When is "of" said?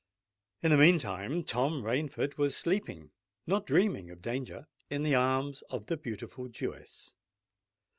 4.09-4.19, 5.69-5.85